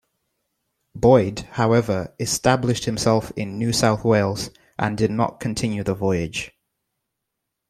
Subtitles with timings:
[0.95, 6.53] Boyd, however, established himself in New South Wales, and did not continue the voyage.